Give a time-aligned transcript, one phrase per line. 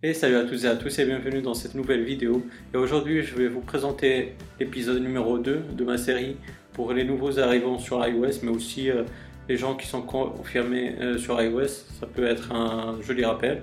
[0.00, 2.46] Et salut à tous et à tous et bienvenue dans cette nouvelle vidéo.
[2.72, 6.36] Et aujourd'hui je vais vous présenter l'épisode numéro 2 de ma série
[6.72, 9.02] pour les nouveaux arrivants sur iOS mais aussi euh,
[9.48, 11.66] les gens qui sont confirmés euh, sur iOS.
[11.66, 13.62] Ça peut être un joli rappel.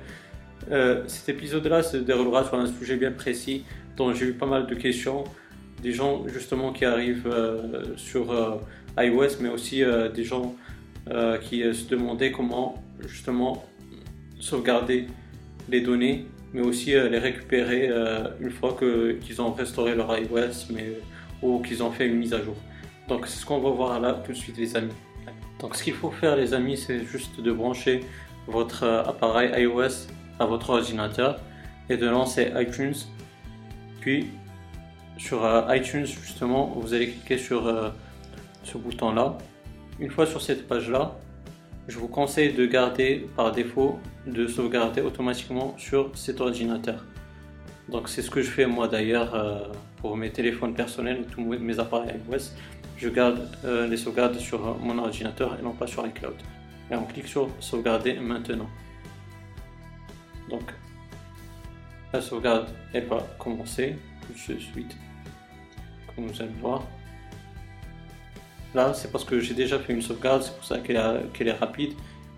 [0.71, 3.63] Euh, cet épisode là se déroulera sur un sujet bien précis
[3.95, 5.23] dont j'ai eu pas mal de questions.
[5.81, 7.33] Des gens justement qui arrivent
[7.95, 8.59] sur
[8.97, 9.83] iOS mais aussi
[10.13, 10.54] des gens
[11.41, 13.63] qui se demandaient comment justement
[14.41, 15.07] sauvegarder
[15.70, 20.71] les données, mais aussi euh, les récupérer euh, une fois qu'ils ont restauré leur iOS
[20.71, 20.94] mais,
[21.41, 22.55] ou qu'ils ont fait une mise à jour.
[23.07, 24.93] Donc c'est ce qu'on va voir là tout de suite les amis.
[25.59, 28.02] Donc ce qu'il faut faire les amis c'est juste de brancher
[28.48, 30.07] votre euh, appareil iOS
[30.40, 31.40] à votre ordinateur
[31.90, 32.95] et de lancer iTunes.
[34.02, 34.27] Puis
[35.18, 37.93] sur iTunes justement vous allez cliquer sur
[38.63, 39.38] ce bouton là.
[39.99, 41.16] Une fois sur cette page là,
[41.88, 47.03] je vous conseille de garder par défaut de sauvegarder automatiquement sur cet ordinateur.
[47.89, 49.59] Donc c'est ce que je fais moi d'ailleurs euh,
[49.98, 52.51] pour mes téléphones personnels et tous mes appareils iOS.
[52.98, 56.35] Je garde euh, les sauvegardes sur mon ordinateur et non pas sur iCloud.
[56.90, 58.70] Et on clique sur sauvegarder maintenant.
[60.49, 60.73] Donc
[62.12, 63.95] la sauvegarde elle va commencer
[64.25, 64.97] tout de suite
[66.16, 66.84] comme vous allez voir.
[68.75, 71.94] Là, c'est parce que j'ai déjà fait une sauvegarde, c'est pour ça qu'elle est rapide.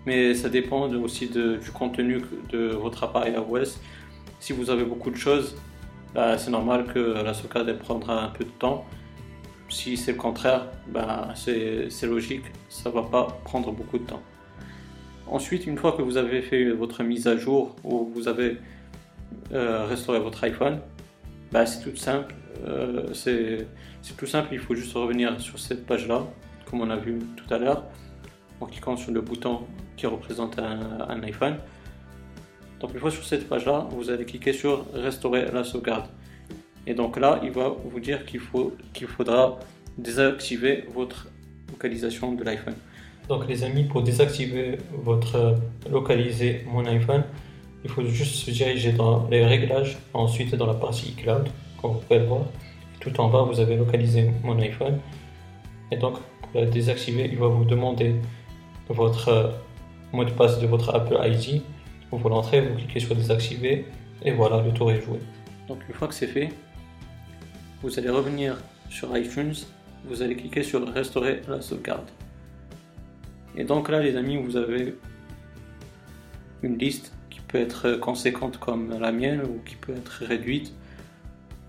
[0.06, 3.78] Mais ça dépend aussi du contenu de votre appareil iOS.
[4.38, 5.56] Si vous avez beaucoup de choses,
[6.14, 8.86] bah, c'est normal que la sauvegarde prendra un peu de temps.
[9.68, 14.22] Si c'est le contraire, bah, c'est logique, ça ne va pas prendre beaucoup de temps.
[15.26, 18.58] Ensuite, une fois que vous avez fait votre mise à jour ou vous avez
[19.52, 20.78] euh, restauré votre iPhone,
[21.52, 22.34] bah, c'est tout simple.
[22.66, 23.66] Euh, c'est
[24.16, 26.26] tout simple, il faut juste revenir sur cette page-là,
[26.66, 27.84] comme on a vu tout à l'heure,
[28.60, 29.60] en cliquant sur le bouton
[29.96, 31.56] qui représente un, iPhone.
[32.80, 36.06] Donc une fois sur cette page-là, vous allez cliquer sur Restaurer la sauvegarde.
[36.86, 38.40] Et donc là, il va vous dire qu'il
[38.94, 39.58] qu'il faudra
[39.98, 41.28] désactiver votre
[41.70, 42.76] localisation de l'iPhone.
[43.28, 45.56] Donc les amis, pour désactiver votre
[45.90, 47.24] localiser mon iPhone,
[47.84, 51.48] il faut juste se diriger dans les réglages, ensuite dans la partie cloud,
[51.80, 52.42] comme vous pouvez le voir.
[53.00, 54.98] Tout en bas, vous avez localisé mon iPhone.
[55.90, 58.16] Et donc, pour la désactiver, il va vous demander
[58.88, 59.50] votre euh,
[60.12, 61.62] mot de passe de votre Apple ID.
[62.10, 63.84] Vous l'entrez, vous cliquez sur désactiver
[64.22, 65.18] et voilà, le tour est joué.
[65.68, 66.48] Donc une fois que c'est fait,
[67.82, 68.56] vous allez revenir
[68.88, 69.54] sur iTunes,
[70.06, 72.08] vous allez cliquer sur restaurer la sauvegarde.
[73.56, 74.94] Et donc là les amis, vous avez
[76.62, 77.12] une liste
[77.48, 80.72] peut être conséquente comme la mienne ou qui peut être réduite.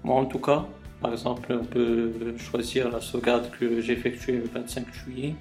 [0.04, 0.68] Moi en tout cas,
[1.02, 5.36] par exemple, on peut choisir la sauvegarde que j'ai effectuée le 25 juillet,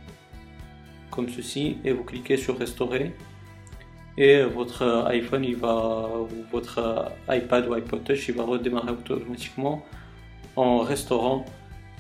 [1.11, 3.13] comme ceci, et vous cliquez sur restaurer.
[4.17, 9.85] Et votre iPhone, il va, ou votre iPad ou iPod Touch, il va redémarrer automatiquement
[10.55, 11.45] en restaurant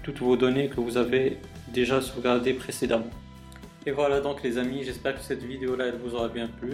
[0.02, 1.38] toutes vos données que vous avez
[1.72, 3.10] déjà sauvegardées précédemment.
[3.86, 6.70] Et voilà donc les amis, j'espère que cette vidéo là elle vous aura bien plu.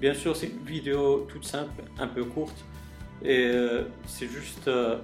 [0.00, 2.64] Bien sûr c'est une vidéo toute simple, un peu courte
[3.22, 4.98] et euh, c'est juste euh,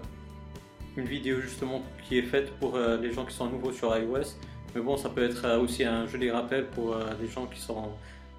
[0.96, 4.36] une vidéo justement qui est faite pour euh, les gens qui sont nouveaux sur iOS.
[4.74, 7.88] Mais bon, ça peut être aussi un joli rappel pour les gens qui sont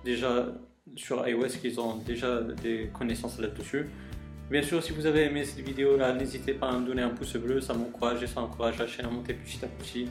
[0.06, 0.48] déjà
[0.96, 3.90] sur iOS, qui ont déjà des connaissances là-dessus.
[4.50, 7.10] Bien sûr, si vous avez aimé cette vidéo là, n'hésitez pas à me donner un
[7.10, 10.08] pouce bleu, ça m'encourage et ça encourage la chaîne à monter petit à petit.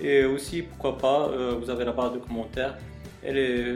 [0.00, 2.78] Et aussi, pourquoi pas, vous avez la barre de commentaires,
[3.24, 3.74] elle est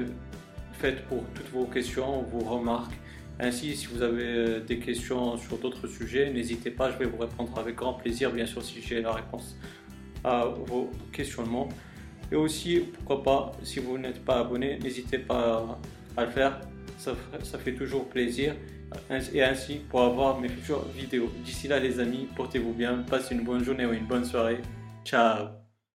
[0.76, 2.94] faite pour toutes vos questions, vos remarques
[3.38, 7.18] ainsi, si vous avez euh, des questions sur d'autres sujets, n'hésitez pas, je vais vous
[7.18, 9.56] répondre avec grand plaisir, bien sûr, si j'ai la réponse
[10.24, 11.68] à vos questionnements.
[12.32, 15.78] Et aussi, pourquoi pas, si vous n'êtes pas abonné, n'hésitez pas
[16.16, 16.60] à le faire,
[16.98, 18.54] ça fait toujours plaisir.
[19.34, 21.30] Et ainsi, pour avoir mes futures vidéos.
[21.44, 24.60] D'ici là, les amis, portez-vous bien, passez une bonne journée ou une bonne soirée.
[25.04, 25.65] Ciao